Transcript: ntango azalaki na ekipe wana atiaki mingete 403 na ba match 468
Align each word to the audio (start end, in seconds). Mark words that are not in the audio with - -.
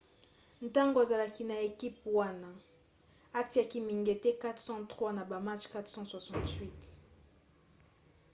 ntango 0.67 0.97
azalaki 1.03 1.43
na 1.49 1.55
ekipe 1.69 2.01
wana 2.17 2.51
atiaki 3.39 3.77
mingete 3.87 4.29
403 4.43 5.15
na 5.17 5.23
ba 5.29 5.37
match 5.47 5.65
468 5.73 6.69